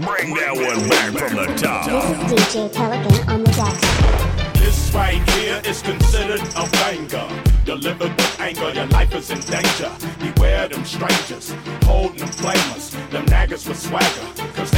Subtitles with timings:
[0.00, 1.84] Bring that one back from the top.
[2.30, 4.54] This is DJ Pelican on the deck.
[4.54, 7.28] This right here is considered a banger.
[7.66, 9.92] Delivered with anger, your life is in danger.
[10.18, 12.92] Beware them strangers, holding them flamers.
[13.10, 14.70] Them naggers with swagger, cause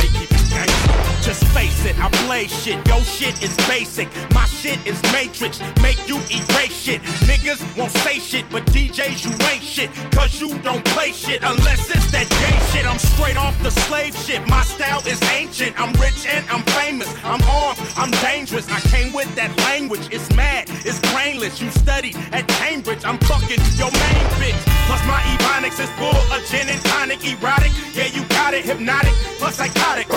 [1.22, 2.84] Just face it, I play shit.
[2.88, 4.08] Your shit is basic.
[4.34, 5.60] My shit is matrix.
[5.80, 7.00] Make you erase shit.
[7.30, 9.90] Niggas won't say shit, but DJs, you ain't shit.
[10.10, 12.90] Cause you don't play shit unless it's that gay shit.
[12.90, 14.44] I'm straight off the slave shit.
[14.48, 15.78] My style is ancient.
[15.78, 17.08] I'm rich and I'm famous.
[17.22, 18.68] I'm armed, I'm dangerous.
[18.68, 20.08] I came with that language.
[20.10, 21.60] It's mad, it's brainless.
[21.60, 23.04] You studied at Cambridge.
[23.04, 24.62] I'm fucking your main bitch.
[24.90, 27.22] Plus my ebonics is full of gin and tonic.
[27.22, 28.64] Erotic, yeah, you got it.
[28.64, 30.08] Hypnotic, plus psychotic.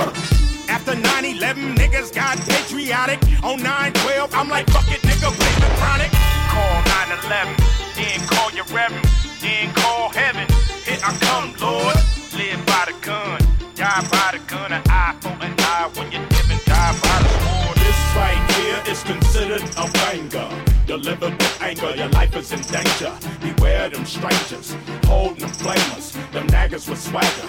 [0.69, 3.21] After 9-11, niggas got patriotic.
[3.43, 6.11] On 9-12, I'm like, fuck it, nigga, play the chronic.
[6.51, 6.81] Call
[7.25, 9.05] 9-11, then call your reverend,
[9.41, 10.47] then call heaven.
[10.85, 11.95] Here I come, Lord.
[12.35, 13.39] Live by the gun,
[13.75, 17.29] die by the gun, an eye for an eye when you're living, die by the
[17.47, 17.77] sword.
[17.79, 20.49] This right here is considered a banger.
[20.85, 23.13] Delivered with anger, your life is in danger.
[23.39, 26.11] Beware them strangers, holding them flamers.
[26.33, 27.47] Them naggers with swagger,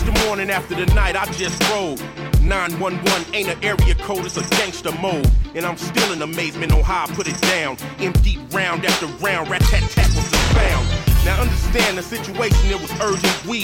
[0.00, 1.98] It's the morning after the night I just rode.
[2.42, 5.28] 911 ain't an area code, it's a gangster mode.
[5.56, 7.76] And I'm still in amazement on how I put it down.
[7.98, 10.86] Empty round after round, rat tat tat was the sound.
[11.24, 13.62] Now understand the situation, it was urgent We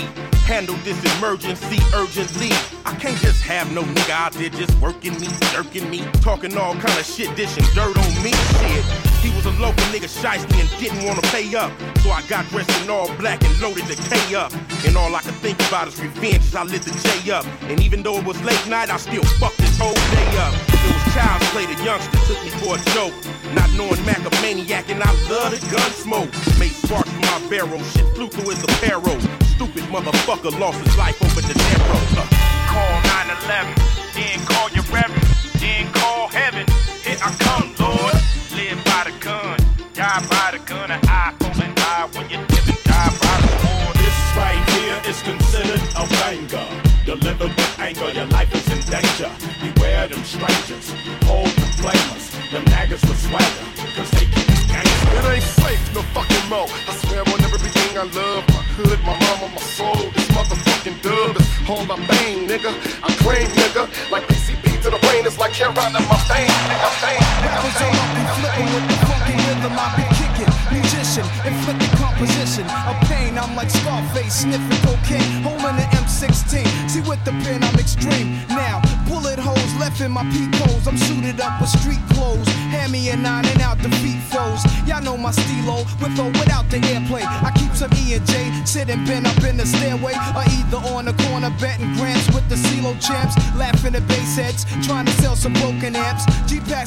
[0.51, 2.51] Handle this emergency urgently.
[2.85, 6.75] I can't just have no nigga out there just working me, jerking me, talking all
[6.75, 8.33] kind of shit, dishing dirt on me.
[8.33, 9.14] Shit.
[9.45, 11.71] Was a local nigga shiesty and didn't wanna pay up.
[12.01, 14.51] So I got dressed in all black and loaded the K up.
[14.87, 17.45] And all I could think about is revenge as I lit the J up.
[17.69, 20.55] And even though it was late night, I still fucked this whole day up.
[20.73, 23.13] It was child's play, the youngster took me for a joke.
[23.53, 26.33] Not knowing Mac a maniac and I love the gun smoke.
[26.59, 29.21] Made sparks from my barrel, shit flew through his apparel.
[29.57, 32.01] Stupid motherfucker lost his life over the narrow.
[32.17, 32.34] Uh,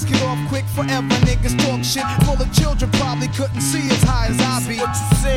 [0.07, 2.03] get off quick forever, niggas talk shit.
[2.25, 4.79] Full of children probably couldn't see as high as I be.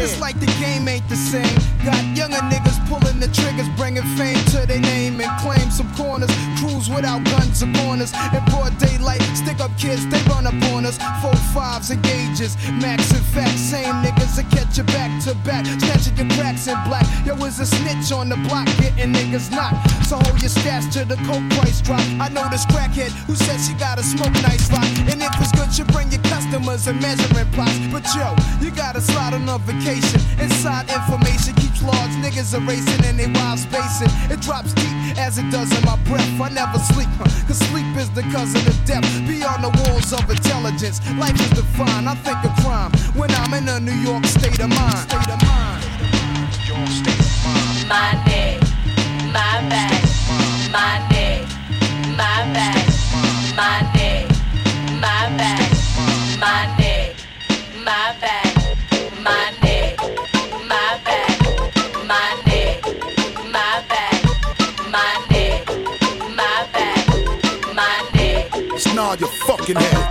[0.03, 1.58] It's like the game ain't the same.
[1.84, 6.31] Got younger niggas pulling the triggers, bringing fame to their name and claim some corners.
[6.58, 8.12] Cruise without guns or corners.
[8.32, 10.98] In broad daylight, stick up kids, they run up on us.
[11.22, 13.60] Four fives and gauges, max and facts.
[13.60, 17.06] Same niggas that catch you back to back, snatching your cracks in black.
[17.26, 20.06] Yo, is a snitch on the block, getting niggas knocked.
[20.06, 22.02] So hold your stats to the coke price drop.
[22.20, 24.84] I know this crackhead who said she gotta smoke nice rock.
[25.09, 27.78] And if it's good, you bring your customers and measuring plots.
[27.93, 30.21] But yo, you gotta slide on a vacation.
[30.37, 34.10] Inside information keeps large niggas erasing and they wild spacing.
[34.31, 36.28] It drops deep as it does in my breath.
[36.41, 39.04] I never sleep, huh, cause sleep is the cousin of death.
[39.26, 42.09] Beyond the walls of intelligence, life is defined.
[42.09, 44.99] I think of crime when I'm in a New York state of mind.
[45.09, 45.84] State of mind.
[46.66, 47.88] Your state of mind.
[47.88, 48.60] my neck,
[49.32, 50.03] my back,
[50.72, 51.47] my neck,
[52.16, 52.87] my back,
[53.56, 54.29] my neck,
[68.82, 70.09] Just nod your fucking head.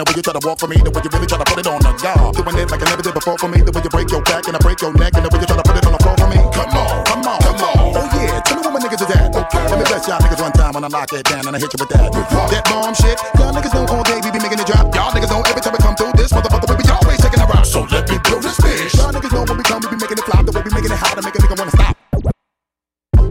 [0.00, 1.10] The way you're talking, the way you try to walk for me, the way you
[1.12, 2.32] really try to put it on the guard.
[2.32, 4.48] Doing it like I never did before for me, the way you break your back
[4.48, 6.00] and I break your neck, and the way you try to put it on the
[6.00, 6.40] floor for me.
[6.40, 7.76] Come on, come on, come on.
[8.00, 9.28] Oh yeah, tell me what my niggas is at.
[9.28, 9.64] Okay.
[9.68, 10.72] Let me bless y'all niggas one time.
[10.72, 12.08] When I lock it down, and I hit you with that.
[12.08, 13.16] That bomb shit.
[13.36, 14.88] Y'all niggas know all day we be making it drop.
[14.94, 17.46] Y'all niggas know every time we come through this motherfucker, we be always taking a
[17.50, 17.64] rock.
[17.68, 18.96] So let me blow this bitch.
[18.96, 20.48] Y'all niggas know when we come, we be making it flop.
[20.48, 21.92] The way we making it hot to make a nigga wanna stop.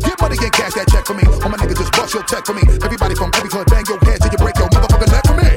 [0.06, 1.26] Get money and cash that check for me.
[1.26, 2.62] All my niggas just bust your check for me.
[2.78, 5.49] Everybody from every club, bang your head till you break your motherfucking neck for me.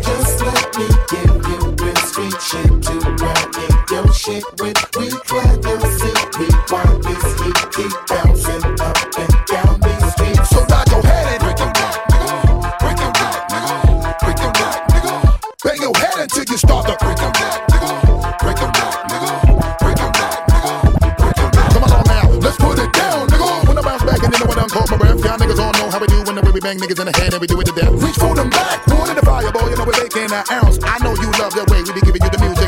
[2.42, 4.76] Shit to run in your shit with.
[4.98, 10.48] We try to sit, we want this heat, keep bouncing up and down these streets.
[10.50, 12.34] So nod your head and break your neck, nigga.
[12.82, 13.74] Break your neck, nigga.
[14.22, 15.14] Break your neck, nigga.
[15.62, 17.92] Bang your head until you start to break your neck, nigga.
[18.42, 19.32] Break your neck, nigga.
[19.78, 20.74] Break your neck, nigga.
[21.22, 21.70] Break your neck.
[21.72, 23.68] Come on now, let's put it down, nigga.
[23.68, 25.90] When I bounce back and then when I caught my breath, y'all niggas all know
[25.94, 27.60] how we do when the way we bang niggas in the head and we do
[27.60, 27.92] it to death.
[28.02, 28.82] Reach for them back,
[29.84, 30.78] know we're making an ounce.
[30.82, 32.61] I know you love the way we be giving you the music,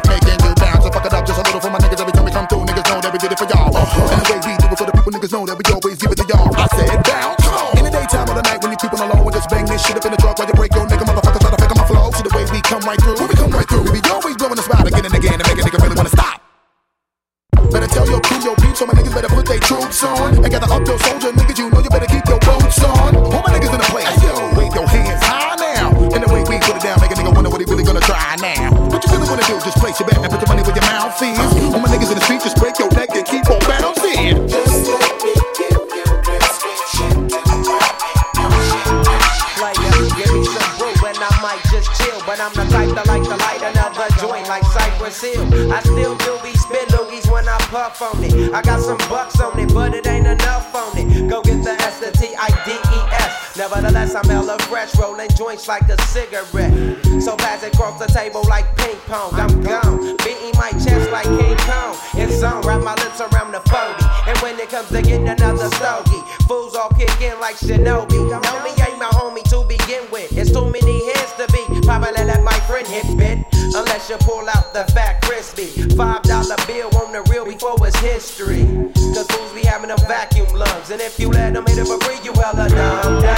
[28.44, 28.68] now.
[28.92, 30.88] What you really wanna do, just place your bet and put your money where your
[30.92, 31.38] mouth is.
[31.72, 34.48] All my niggas in the street, just break your neck and keep on bouncing.
[34.48, 37.16] Just let me give you real to run in your shit.
[39.56, 39.92] player.
[40.18, 42.20] Give me some brew and I might just chill.
[42.26, 45.72] But I'm the type that like to light another joint like Cypress Hill.
[45.72, 48.52] I still do be spit loogies when I puff on it.
[48.52, 50.73] I got some bucks on it, but it ain't enough
[53.96, 54.14] S.
[54.14, 56.72] Nevertheless, I'm hella fresh, rolling joints like a cigarette.
[57.22, 59.32] So pass it across the table like ping pong.
[59.34, 61.96] I'm gone, beating my chest like King Kong.
[62.14, 64.04] It's on, wrap my lips around the 40.
[64.28, 68.18] And when it comes to getting another stogie, fools all kick in like Shinobi.
[68.30, 70.36] Know me ain't my homie to begin with.
[70.36, 71.62] It's too many heads to be.
[71.86, 73.38] Probably let my friend hit bit.
[73.74, 75.66] Unless you pull out the fat crispy.
[75.96, 78.64] Five dollar bill on the real before it's history.
[79.14, 80.90] Cause fools be having them vacuum lungs.
[80.90, 83.33] And if you let them hit it for free, you hella uh, dumb.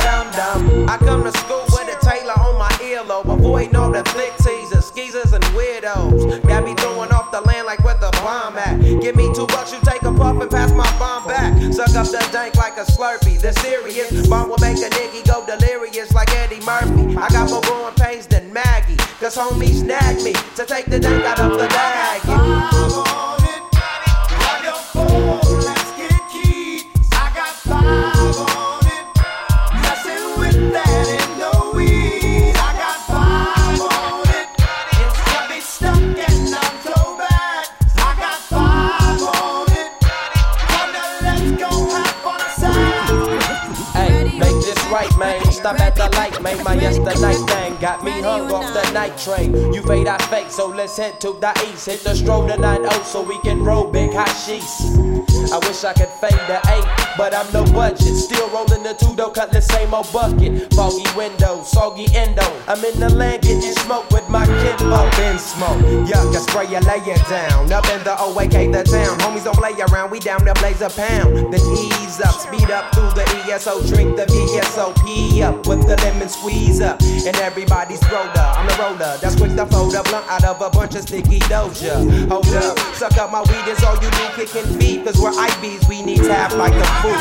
[0.89, 3.33] I come to school with a Taylor on my earlobe.
[3.33, 6.47] Avoiding all the flick teasers, skeezers, and weirdos.
[6.47, 8.81] Got me throwing off the land like where the bomb at.
[9.03, 11.53] Give me two bucks, you take a puff and pass my bomb back.
[11.73, 13.41] Suck up the dank like a slurpee.
[13.41, 17.17] The serious bomb will make a nigga go delirious like Eddie Murphy.
[17.17, 18.97] I got more growing pains than Maggie.
[19.19, 22.26] Cause homies snag me to take the dank out of the bag.
[46.55, 46.65] Man.
[46.65, 49.73] My yesterday thing got me hung off the night train.
[49.73, 51.87] You fade, I fake, so let's head to the east.
[51.87, 54.83] Hit the stroll to 9 so we can roll big hot sheets.
[55.53, 58.17] I wish I could fade the 8, but I'm no budget.
[58.17, 60.75] Still rolling the two though, cut the same old bucket.
[60.75, 62.43] Foggy window, soggy endo.
[62.67, 65.15] I'm in the land getting smoke with my kinfolk.
[65.17, 65.79] Been smoke,
[66.11, 67.71] yuck, I spray you, lay it down.
[67.71, 69.19] Up in the OAK, the town.
[69.21, 71.55] Homies don't play around, we down to blaze a pound.
[71.55, 76.29] Then ease up, speed up through the ESO, drink the VSOP up with the lemon
[76.29, 77.01] squeeze up.
[77.01, 77.37] And
[77.79, 79.19] I'm the roller.
[79.21, 82.29] That's quick to fold a blunt out of a bunch of sticky doja.
[82.31, 85.05] Hold up, suck up my weed, is all you do, kicking feet.
[85.05, 87.13] Cause we're IBs, we need tap like the foo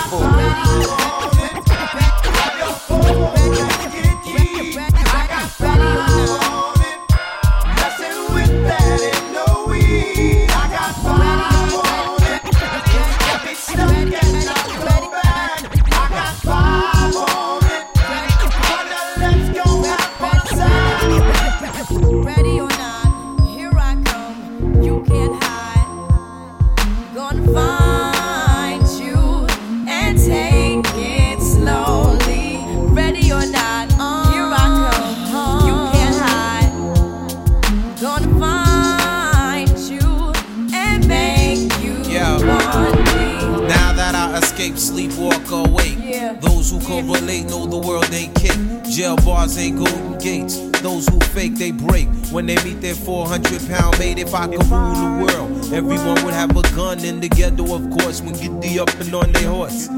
[46.65, 48.57] Those who correlate know the world ain't kick.
[48.89, 50.57] Jail bars ain't golden gates.
[50.81, 52.07] Those who fake, they break.
[52.31, 56.34] When they meet their 400 pound mate, if I could rule the world, everyone would
[56.34, 59.48] have a gun in the ghetto, of course, when get the up and on their
[59.48, 59.89] horse.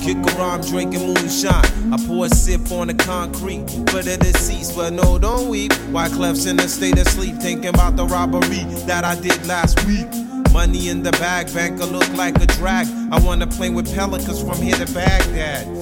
[0.00, 1.92] Kick around drinking moonshine.
[1.92, 5.72] I pour a sip on the concrete for the deceased, but no, don't weep.
[5.90, 10.06] Wyclef's in a state of sleep, thinking about the robbery that I did last week.
[10.52, 12.86] Money in the bag, banker look like a drag.
[13.10, 15.81] I wanna play with pelicans from here to Baghdad.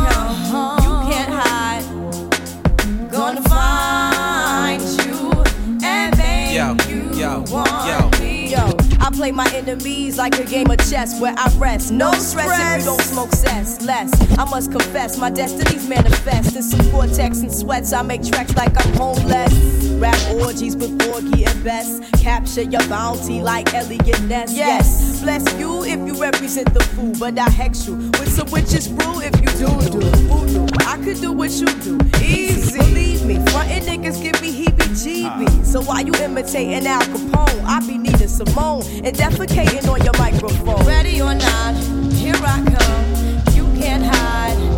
[9.11, 11.91] I play my enemies like a game of chess where I rest.
[11.91, 13.81] No stress if you don't smoke cess.
[13.81, 17.91] Less, I must confess, my destinies manifest in some vortex and sweats.
[17.91, 19.53] I make tracks like I'm homeless.
[19.99, 21.99] Rap orgies with Porgy and Bess.
[22.21, 24.55] Capture your bounty like Eliot Ness.
[24.55, 28.87] Yes, bless you if you represent the fool, but I hex you with some witches
[28.87, 30.67] brew if you do do voodoo.
[30.87, 32.79] I could do what you do, easy.
[32.79, 35.65] Believe me, frontin' niggas give me heebie-jeebies.
[35.65, 37.63] So why you imitating Al Capone?
[37.65, 40.85] I be Nina Simone and defecating on your microphone.
[40.85, 41.73] Ready or not,
[42.13, 43.55] here I come.
[43.55, 44.70] You can't hide.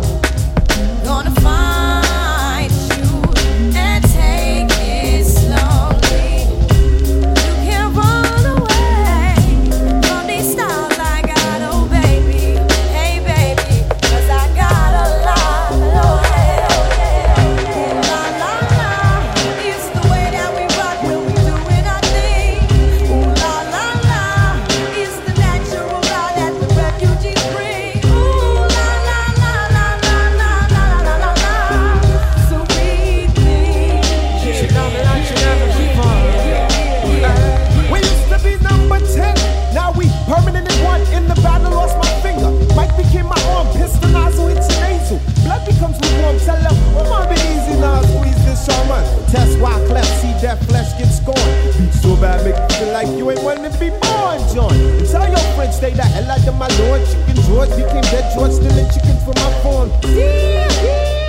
[49.34, 51.42] Test why cleft, see that flesh get scorned.
[51.74, 54.70] Beat so bad, make you feel like you ain't wanting to be born, John.
[54.70, 57.02] And tell your friends, stay the hell out of my lord.
[57.02, 59.90] Chicken George became dead George, stealing chickens from my farm.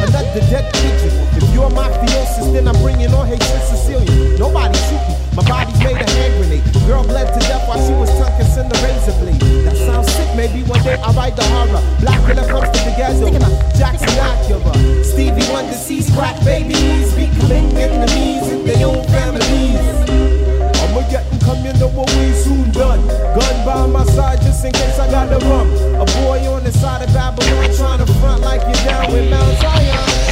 [0.05, 1.17] Another dead pigeon.
[1.33, 4.38] If you're mafiosis, then I'm bringing on Haitian Sicilian.
[4.38, 5.25] Nobody shoot me.
[5.35, 6.63] My body's made a hand grenade.
[6.87, 9.41] Girl bled to death while she was tongue kissing the razor blade.
[9.67, 10.31] That sounds sick.
[10.33, 11.83] Maybe one day I'll write the horror.
[11.99, 13.27] Black killer comes to the ghetto.
[13.75, 15.03] Jackson Acura.
[15.03, 19.83] Stevie Wonder sees crack babies becoming enemies in their own families.
[20.79, 23.05] I'ma get and come, you know what we soon done.
[23.35, 25.67] Gun by my side just in case I got the rum.
[25.99, 29.59] A boy on the side of Babylon trying to front like you're down with Mount
[29.59, 30.25] Zion.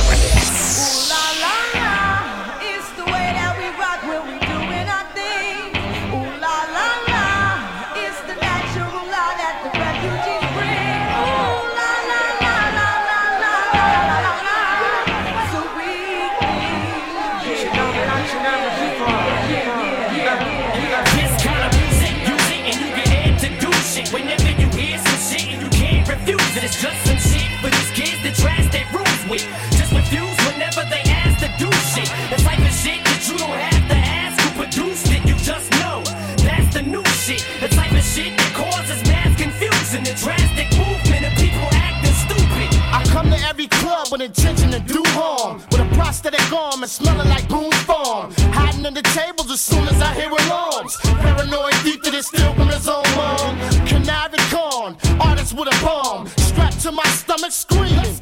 [47.23, 48.33] Smelling like Boone's Farm.
[48.51, 50.97] Hiding under tables as soon as I hear alarms.
[51.03, 53.57] Paranoid thief that is still from his own mom.
[53.87, 56.27] Canary corn, artist with a bomb.
[56.37, 58.19] Strapped to my stomach screaming.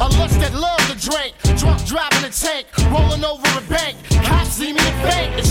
[0.00, 1.34] A lust that love to drink.
[1.58, 2.66] Drunk driving a tank.
[2.90, 3.96] Rolling over a bank.
[4.24, 5.49] Cops see me in faint.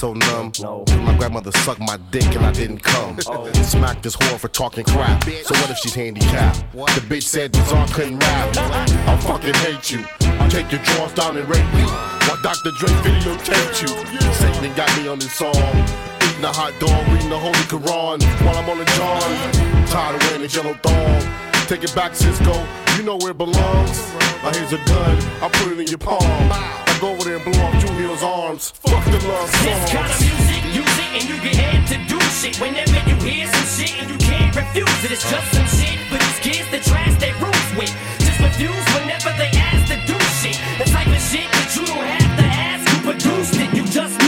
[0.00, 0.50] So numb?
[0.62, 0.82] No.
[1.02, 3.18] My grandmother sucked my dick and I didn't come.
[3.26, 3.52] Oh.
[3.52, 5.22] Smacked this whore for talking crap.
[5.24, 6.72] So what if she's handicapped?
[6.72, 8.56] The bitch said this song couldn't rap.
[8.56, 10.02] I fucking hate you.
[10.48, 11.84] Take your drawers down and rape you.
[11.84, 12.70] While Dr.
[12.78, 14.32] Dre videotaped you.
[14.32, 15.54] Satan got me on this song.
[15.54, 19.86] Eating a hot dog, reading the Holy Quran while I'm on the John.
[19.88, 21.20] Tired of wearing this yellow thong.
[21.66, 22.54] Take it back, Cisco.
[22.96, 24.14] You know where it belongs.
[24.42, 25.20] Now here's a gun.
[25.42, 26.89] I'll put it in your palm.
[27.00, 28.72] Go over there and blow off Julio's arms.
[28.84, 32.60] Fuck the love This kind of music, use it and you get introduced shit.
[32.60, 36.20] Whenever you hear some shit and you can't refuse it, it's just some shit for
[36.20, 37.88] these kids that trash their rules with.
[38.20, 40.60] Just refuse whenever they ask to do shit.
[40.76, 44.19] The type of shit that you don't have to ask who produced it, you just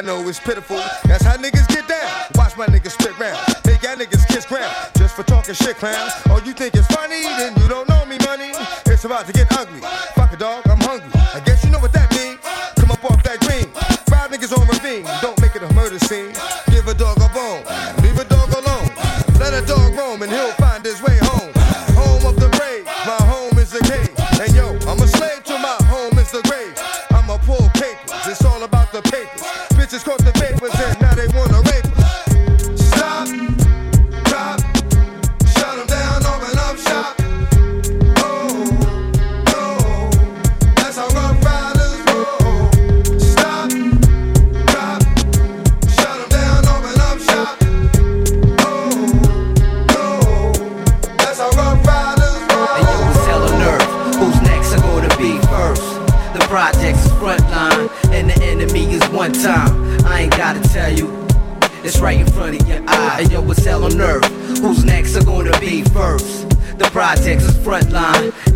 [0.00, 0.78] I know it's pitiful.
[1.04, 2.10] That's how niggas get down.
[2.34, 3.36] Watch my niggas spit round.
[3.66, 4.74] Make y'all niggas kiss ground.
[4.96, 6.14] Just for talking shit, clowns.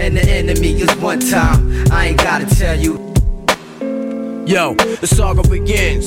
[0.04, 1.90] And the enemy is one time.
[1.90, 2.96] I ain't gotta tell you.
[4.46, 6.06] Yo, the saga begins.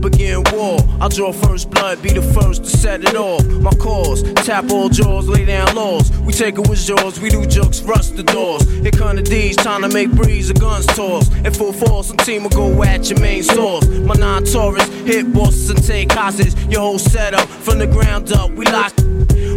[0.00, 0.78] Begin war.
[1.00, 3.44] I'll draw first blood, be the first to set it off.
[3.46, 6.16] My cause, tap all jaws, lay down laws.
[6.20, 8.62] We take it with jaws, we do jokes, rust the doors.
[8.80, 11.28] Here come the D's, trying to make breeze, guns toss.
[11.34, 13.88] In full force, some team will go at your main source.
[13.88, 16.54] My non Taurus, hit bosses and take hostages.
[16.66, 18.94] Your whole setup from the ground up, we lock.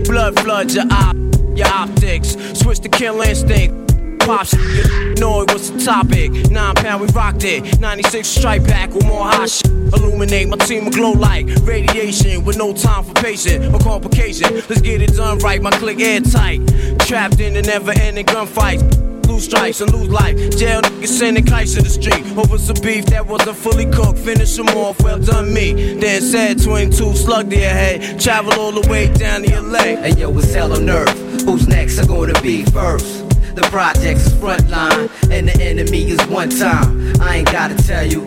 [0.06, 1.14] Blood floods your eye,
[1.58, 2.36] your optics.
[2.60, 3.80] Switch to kill instinct.
[4.20, 6.32] Pop shit, you know it was the topic.
[6.50, 7.80] Nine pound, we rocked it.
[7.80, 9.62] 96 strike back with more hot.
[9.66, 14.54] Illuminate my team will glow like radiation with no time for patience or complication.
[14.54, 16.66] Let's get it done right, my click airtight.
[17.00, 19.13] Trapped in the never ending gunfights.
[19.28, 20.38] Lose stripes and lose life.
[20.58, 22.26] Jail niggas sending kites to the street.
[22.38, 24.20] Over some beef that wasn't fully cooked.
[24.20, 25.96] Finish them off, well done me.
[25.96, 28.20] Then said 22 slug to your head.
[28.20, 30.00] Travel all the way down to leg.
[30.02, 31.18] And yo, it's hell on earth.
[31.46, 33.28] Who's next are gonna be first?
[33.56, 37.22] The project's frontline, and the enemy is one time.
[37.22, 38.22] I ain't gotta tell you.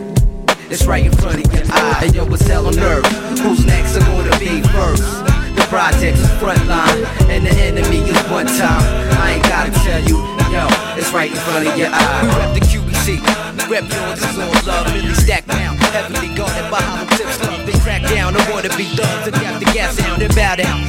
[0.69, 2.01] It's right in front of your eye.
[2.03, 3.05] And yo, it's hell on earth.
[3.39, 5.03] Who's next are gonna be first?
[5.55, 8.83] The project's frontline, and the enemy is one time.
[9.19, 10.36] I ain't gotta tell you.
[10.51, 10.63] Yo,
[10.95, 12.21] it's right in front of your eye.
[12.23, 15.75] We rep the QBC, we rep yours is on love, really stacked down.
[15.91, 17.37] Heavily guarded by hollow tips.
[17.65, 18.35] They crack down.
[18.35, 20.87] I wanna be done to death, the gas down, then bow down.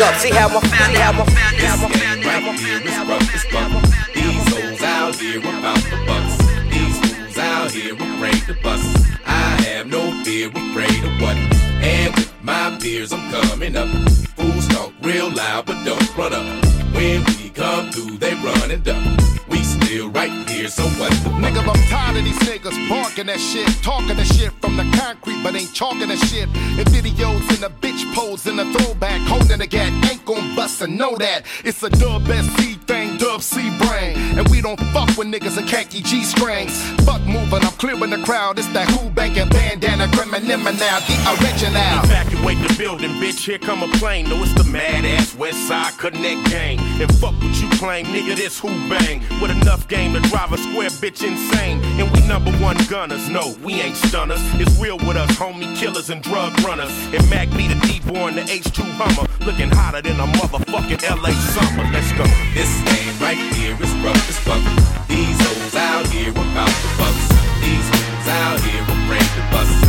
[0.00, 2.38] Up, see how I found it, how I found it, how I found it, how
[2.38, 4.14] I found how I found it.
[4.14, 6.36] These hoes out here about the bucks.
[6.72, 8.88] These fools out here afraid to bust.
[9.26, 11.57] I have no fear, afraid of what.
[11.88, 13.88] And with my peers, I'm coming up.
[14.36, 16.64] Fools talk real loud, but don't run up.
[16.94, 19.02] When we come through, they run and duck.
[19.48, 21.12] We still right here, so what?
[21.42, 25.42] Nigga, I'm tired of these niggas barking that shit, talking that shit from the concrete,
[25.42, 26.48] but ain't talking that shit.
[26.78, 30.82] In videos in the bitch pose in the throwback, holding the gat, ain't gon' bust
[30.82, 31.44] and know that.
[31.64, 34.16] It's a dub SC thing, dub C brain.
[34.36, 36.82] And we don't fuck with niggas in khaki G strings.
[37.04, 38.58] Fuck moving, I'm clearing the crowd.
[38.58, 41.76] It's that who banking bandana, criminal now, the original.
[42.02, 43.44] Evacuate the building, bitch.
[43.44, 44.28] Here come a plane.
[44.28, 46.80] No, it's the mad ass West Side Connect gang.
[47.00, 48.34] And fuck what you claim, nigga.
[48.34, 51.80] This who bang with enough game to drive a square bitch insane.
[52.00, 53.28] And we number one gunners.
[53.28, 54.40] No, we ain't stunners.
[54.54, 56.90] It's real with us, homie killers and drug runners.
[57.12, 61.30] And Mac be the D-boy in the H2 Hummer, looking hotter than a motherfucking LA
[61.52, 61.84] summer.
[61.92, 62.24] Let's go.
[62.54, 62.77] This
[63.20, 64.62] right here is rough as fuck.
[65.08, 67.28] These hoes out here about the bucks.
[67.60, 68.88] These fools out here.
[68.88, 69.87] I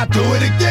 [0.00, 0.67] I do it again.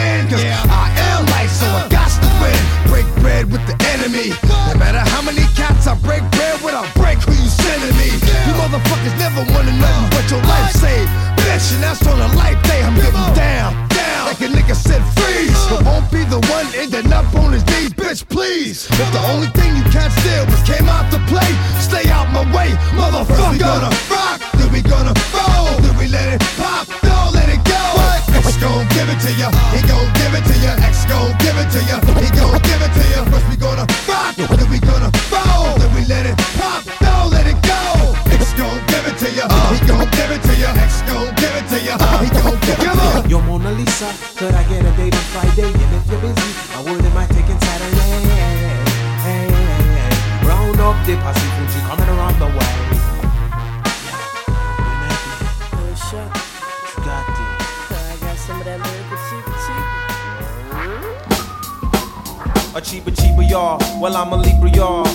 [63.99, 65.07] Well, I'm a Libra, y'all.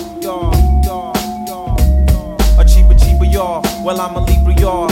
[2.58, 3.62] A cheaper, cheaper, y'all.
[3.84, 4.54] Well, I'm a Libra.
[4.60, 4.88] Y'all,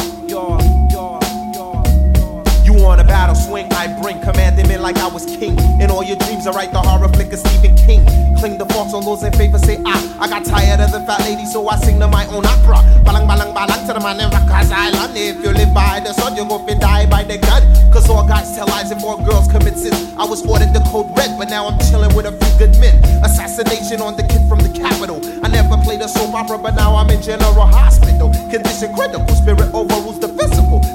[4.81, 5.59] commanding like I was king.
[5.81, 8.05] In all your dreams, I write the horror flick of Stephen King.
[8.39, 10.01] Cling the forks on those in favor, say ah.
[10.21, 12.81] I got tired of the fat lady, so I sing to my own opera.
[13.05, 15.17] Balang, balang, balang to the man in Rikers Island.
[15.17, 17.63] If you live by the sun, you go and die by the gun.
[17.93, 20.15] Cause all guys tell lies and more girls commit sins.
[20.17, 22.97] I was ordered the code red, but now I'm chilling with a few good men.
[23.25, 25.21] Assassination on the kid from the capital.
[25.45, 28.31] I never played a soap opera, but now I'm in general hospital.
[28.51, 30.30] Condition critical, spirit overrules the.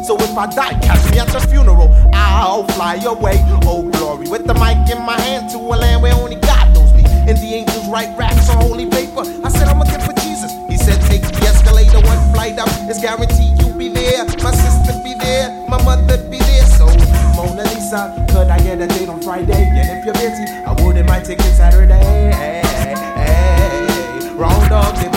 [0.06, 1.89] So if I die, catch me at your funeral.
[2.13, 4.30] I'll fly away, oh glory.
[4.30, 7.02] With the mic in my hand to a land where only God knows me.
[7.26, 9.22] And the angels write raps on holy paper.
[9.44, 10.54] I said I'm looking for Jesus.
[10.70, 12.70] He said take the escalator one flight up.
[12.86, 14.26] It's guaranteed you'll be there.
[14.46, 15.50] My sister be there.
[15.68, 16.65] My mother be there.
[16.78, 16.86] So
[17.34, 19.58] Mona Lisa, could I get a date on Friday?
[19.58, 21.98] And if you're busy, I wouldn't mind taking Saturday.
[21.98, 22.94] Hey, hey,
[23.26, 24.36] hey.
[24.38, 25.14] Round up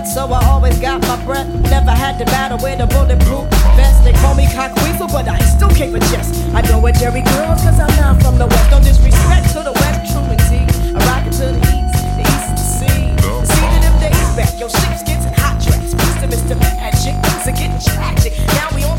[0.00, 1.48] blunt, so I always got my breath.
[1.70, 4.04] Never had to battle with a bulletproof vest.
[4.04, 6.34] They call me cockweaver, but I still keep a chest.
[6.54, 8.70] I go with Jerry Girls, cause I'm not from the west.
[8.70, 12.48] Don't disrespect to the west, true and I rock it to the east, the east
[12.48, 13.02] to the sea.
[13.16, 15.92] The sea them days back, yo, ships getting hot tracks.
[16.20, 16.58] To Mr.
[16.58, 18.32] Magic, things are getting tragic.
[18.54, 18.98] Now we on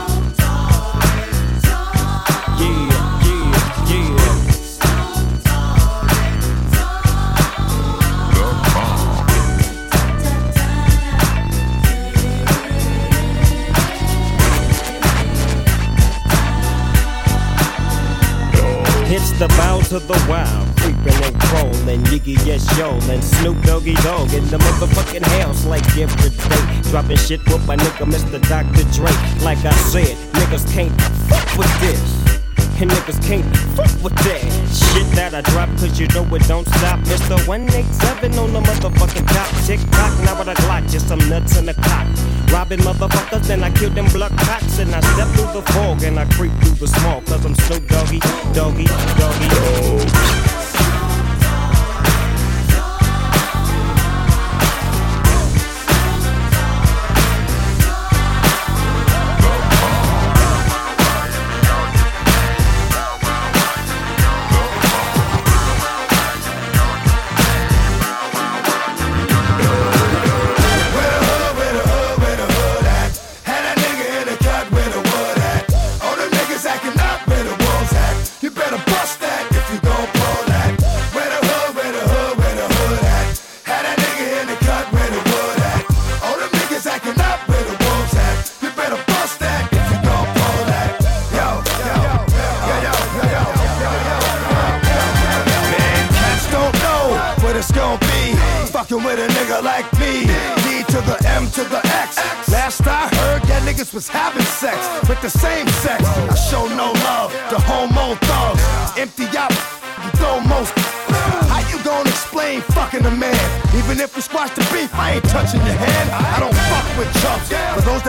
[19.41, 24.31] The bow to the wild, creeping and crawling, Yiggy yes yo, and Snoop Doggy Dogg
[24.35, 26.91] in the motherfucking house like every day.
[26.91, 28.37] Dropping shit with my nigga Mr.
[28.37, 28.85] Dr.
[28.93, 29.09] Dre.
[29.43, 30.93] Like I said, niggas can't
[31.25, 32.21] fuck with this.
[32.79, 36.67] And niggas can't fuck with that shit that I drop, cause you know it don't
[36.77, 36.99] stop.
[36.99, 37.47] Mr.
[37.47, 39.49] 187 on the motherfucking top.
[39.65, 42.05] Tick tock, now with a Glock, just some nuts in the cock.
[42.51, 44.79] Robbing motherfuckers, then I kill them blood cops.
[44.79, 47.87] And I step through the fog and I creep through the small, cause I'm Snoop
[47.87, 48.19] Doggy,
[48.53, 50.60] Doggy, Doggy, Dogg.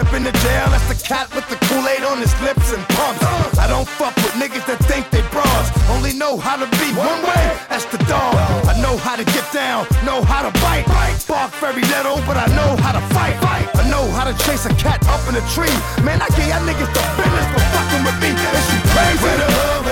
[0.02, 2.72] For those that been to jail, that's the cat with the Kool-Aid on his lips
[2.72, 3.22] and pumps.
[3.58, 5.70] I don't fuck with niggas that think they bras.
[5.90, 8.34] Only know how to be one way, that's the dog.
[8.66, 10.86] I know how to get down, know how to bite.
[11.28, 13.36] Bark very little, but I know how to fight.
[13.74, 15.74] I know how to chase a cat up in a tree.
[16.02, 18.30] Man, I give y'all niggas the business for fucking with me.
[18.32, 19.22] Is you crazy?
[19.22, 19.91] Where the hood,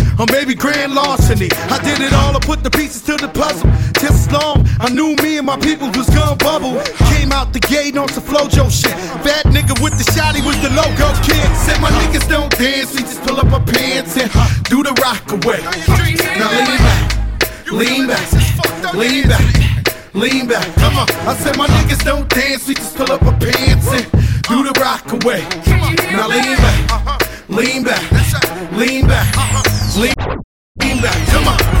[0.21, 1.49] or maybe grand larceny.
[1.73, 3.69] I did it all, I put the pieces to the puzzle.
[3.97, 6.77] Just long, I knew me and my people was gonna bubble.
[7.17, 8.93] Came out the gate on some Flo-Jo shit.
[9.25, 11.41] Fat nigga with the shotty was the logo kid.
[11.57, 14.29] Said my niggas don't dance, we just pull up our pants and
[14.69, 15.61] do the rock away.
[16.37, 17.01] Now lean back,
[17.71, 19.45] lean back, lean back.
[20.13, 21.09] Lean back, come on.
[21.25, 24.05] I said my niggas don't dance, we just pull up our pants and
[24.43, 25.41] do the rock away.
[26.11, 28.01] Now lean back, lean back,
[28.71, 29.35] lean back,
[29.97, 30.13] lean,
[30.81, 31.80] lean back, come on.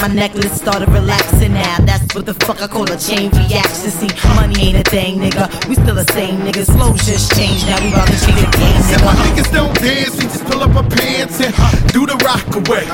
[0.00, 1.78] my necklace started relaxing now.
[1.80, 3.90] That's what the fuck I call a chain reaction.
[3.90, 5.48] See, money ain't a thing, nigga.
[5.68, 6.72] We still the same niggas.
[6.72, 7.66] Flow just changed.
[7.66, 10.62] Now we about to change the game, Said my niggas don't dance, we just pull
[10.62, 11.52] up our pants and
[11.92, 12.84] do the rock away.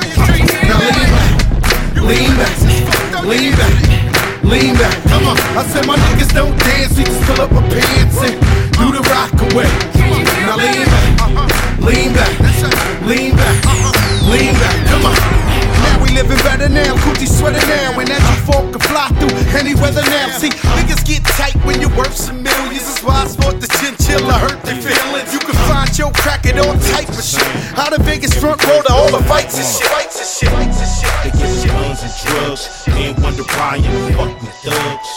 [0.67, 1.37] Now lean back,
[2.03, 3.75] lean back, lean back,
[4.43, 4.97] lean back.
[5.11, 8.35] Come on, I said my niggas don't dance, we just pull up our pants and
[8.79, 9.71] do the rock away.
[10.47, 12.33] Now lean back, lean back,
[13.07, 13.57] lean back,
[14.27, 14.87] lean back.
[14.91, 15.46] Come on.
[15.83, 19.35] Now we living better now, coochie sweater now, and that you folk can fly through
[19.59, 20.31] any weather now.
[20.39, 22.87] See, niggas get tight when you're worth some millions.
[22.87, 25.33] That's why I sport the chinchilla hurt their feelings.
[25.33, 27.47] You can find your crack at all type of shit.
[27.77, 29.89] Out of Vegas front row to all the fights and shit.
[29.91, 30.51] Fights and shit.
[30.51, 31.15] Fights and shit.
[31.25, 35.11] They give us guns and drugs, then wonder why you fuck with thugs.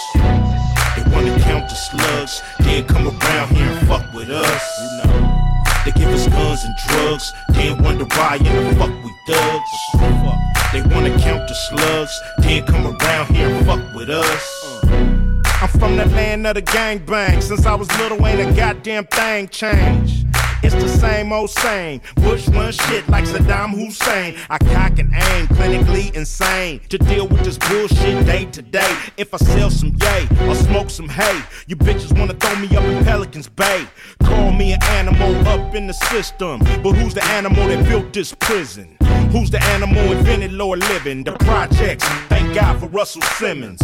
[0.96, 4.64] They wanna count the slugs, then come around here and fuck with us.
[4.82, 5.20] You know.
[5.86, 10.49] They give us guns and drugs, then wonder why you fuck with thugs.
[10.80, 14.80] They wanna count the slugs, then come around here and fuck with us.
[15.62, 17.44] I'm from the land of the gangbang.
[17.44, 20.26] Since I was little, ain't a goddamn thing changed.
[20.64, 22.00] It's the same old same.
[22.16, 24.38] Bush run shit like Saddam Hussein.
[24.50, 26.80] I cock and aim, clinically insane.
[26.88, 28.96] To deal with this bullshit day to day.
[29.18, 32.86] If I sell some yay or smoke some hay, you bitches wanna throw me up
[32.86, 33.86] in Pelican's Bay.
[34.24, 36.60] Call me an animal up in the system.
[36.82, 38.99] But who's the animal that built this prison?
[39.32, 41.24] Who's the animal invented lower living?
[41.24, 42.04] The projects.
[42.30, 43.80] Thank God for Russell Simmons.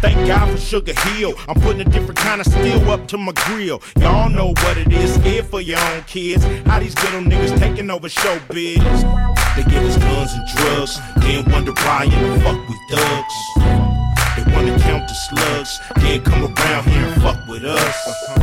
[0.00, 1.34] Thank God for Sugar Hill.
[1.48, 3.82] I'm putting a different kind of steel up to my grill.
[3.98, 6.44] Y'all know what it is, scared for your own kids.
[6.66, 8.80] How these ghetto niggas taking over showbiz.
[9.56, 13.34] They give us guns and drugs, then wonder why in the fuck we thugs.
[14.36, 18.34] They wanna count the slugs, then come around here and fuck with us.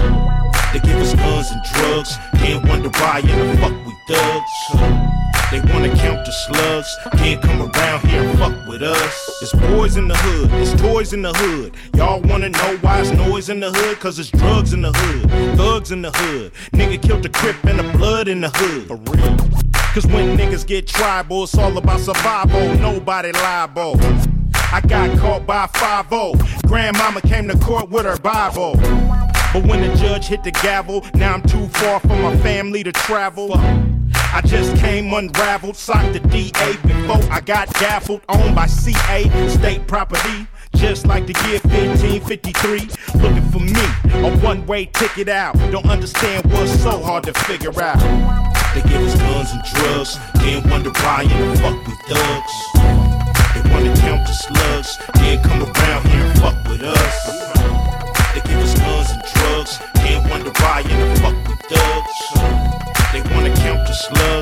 [0.71, 5.20] They give us guns and drugs, then wonder why in the fuck we thugs.
[5.51, 9.41] They wanna count the slugs, Can't come around here and fuck with us.
[9.41, 11.73] It's boys in the hood, it's toys in the hood.
[11.93, 13.99] Y'all wanna know why it's noise in the hood?
[13.99, 16.53] Cause it's drugs in the hood, thugs in the hood.
[16.71, 18.87] Nigga killed the crip and the blood in the hood.
[18.87, 19.37] For real.
[19.93, 23.99] Cause when niggas get tribal, it's all about survival, nobody liable.
[24.53, 28.77] I got caught by 5 Grandmama came to court with her Bible.
[29.51, 32.93] But when the judge hit the gavel, now I'm too far from my family to
[32.93, 33.49] travel.
[34.13, 39.87] I just came unraveled, socked the DA before I got gaffled, owned by CA, state
[39.87, 40.47] property.
[40.75, 42.89] Just like the year 1553,
[43.21, 45.53] looking for me, a one way ticket out.
[45.71, 47.99] Don't understand what's so hard to figure out.
[48.73, 52.55] They give us guns and drugs, then wonder why in the fuck we thugs.
[53.53, 55.90] They wanna count the slugs, then come around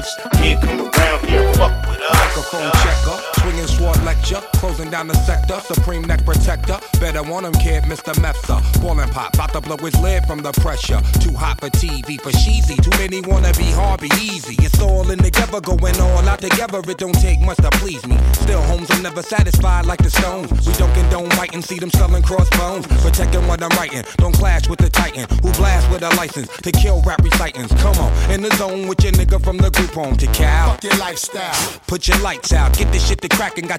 [0.01, 2.15] slugs, then come around here fuck with us.
[2.15, 3.28] Microphone checker,
[3.93, 6.79] swinging lecture, closing down the sector, supreme neck protector.
[6.99, 8.13] Better want him, kid, Mr.
[8.15, 8.61] Mepsa.
[8.81, 11.01] Ballin' pop, bout to blow his lid from the pressure.
[11.19, 12.75] Too hot for TV, for cheesy.
[12.75, 14.55] Too many wanna be hard, be easy.
[14.59, 16.79] It's all in together, going all out together.
[16.87, 18.17] It don't take much to please me.
[18.33, 20.51] Still, homes, I'm never satisfied like the Stones.
[20.67, 22.87] We don't condone fighting, see them selling crossbones.
[22.87, 26.71] Protecting what I'm writing, don't clash with the Titan who blast with a license to
[26.71, 27.73] kill rap recitants.
[27.81, 30.71] Come on, in the zone with your nigga from the group home to Cal.
[30.71, 31.79] Fuck your lifestyle.
[31.87, 33.78] Put your lights out, get this shit to crackin', got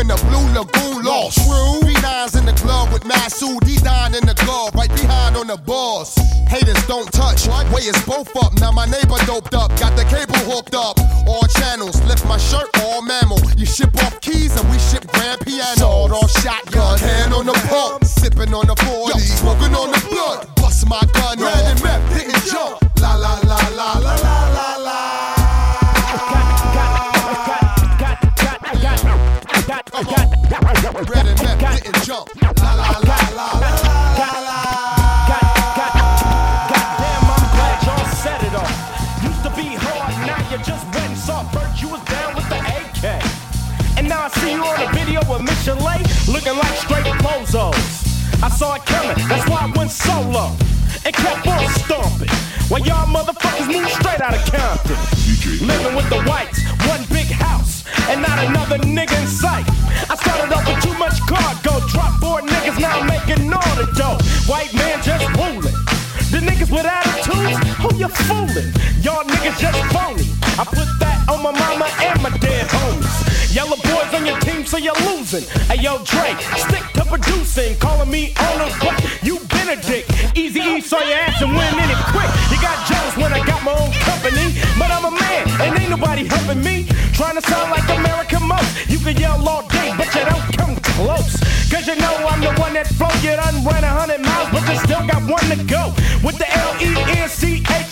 [0.00, 1.38] in the blue lagoon lost.
[1.42, 1.80] True.
[1.86, 6.14] B9s in the club with Masu, D9 in the glove, right behind on the boss.
[6.48, 8.52] Haters don't touch, way is both up.
[8.60, 10.98] Now my neighbor doped up, got the cable hooked up.
[11.26, 13.40] All channels, lift my shirt, all mammal.
[13.56, 15.76] You ship off keys and we ship grand piano.
[15.76, 20.48] Sawed off shotgun, hand on the pump, sipping on the 40, smoking on the blood.
[20.56, 22.78] Bust my gun, red and meth, didn't jump.
[23.00, 24.01] La la la la la
[31.08, 32.30] Red and meth, didn't jump.
[32.62, 33.70] La la la la la
[34.20, 34.58] la la.
[36.70, 38.70] Goddamn, I'm glad y'all set it off.
[39.26, 41.52] Used to be hard, now you just wet and soft.
[41.52, 43.04] Bert, you was down with the AK.
[43.98, 45.98] And now I see you on a video with Michel'le,
[46.32, 47.74] looking like straight bozos.
[48.40, 50.54] I saw it coming, that's why I went solo.
[51.04, 52.30] And kept on stomping.
[52.70, 54.96] While y'all motherfuckers moved straight out of Compton.
[55.66, 59.11] Living with the whites, one big house, and not another nigga
[68.42, 70.26] Y'all niggas just phony.
[70.58, 73.54] I put that on my mama and my dead homies.
[73.54, 75.44] Yella boys on your team, so you're losing.
[75.70, 77.78] Hey yo, Dre, stick to producing.
[77.78, 80.10] Calling me on owner, but you been a dick.
[80.34, 82.30] Easy E saw your ass and went in it quick.
[82.50, 85.90] You got jealous when I got my own company, but I'm a man and ain't
[85.90, 86.88] nobody helping me.
[87.14, 88.90] Trying to sound like America most.
[88.90, 91.38] You can yell all day, but you don't come close.
[91.70, 93.12] Cause you know I'm the one that flow.
[93.22, 95.94] You done ran a hundred miles, but you still got one to go.
[96.24, 97.91] With the L-E-N-C-H-M-O-B and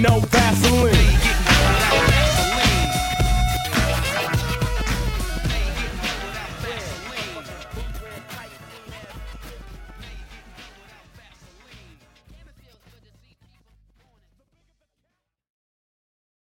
[0.00, 0.89] no Vaseline.